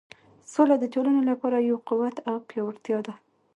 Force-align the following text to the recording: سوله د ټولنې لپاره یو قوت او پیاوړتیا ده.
سوله 0.51 0.75
د 0.79 0.85
ټولنې 0.93 1.21
لپاره 1.31 1.57
یو 1.69 1.77
قوت 1.89 2.15
او 2.29 2.35
پیاوړتیا 2.47 2.99
ده. 3.07 3.13